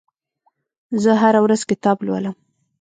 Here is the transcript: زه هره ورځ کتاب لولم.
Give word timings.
زه 1.03 1.11
هره 1.21 1.39
ورځ 1.45 1.61
کتاب 1.69 1.97
لولم. 2.07 2.35